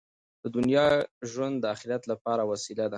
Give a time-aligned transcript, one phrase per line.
[0.43, 0.87] د دنیا
[1.31, 2.89] ژوند د اخرت لپاره وسیله ده.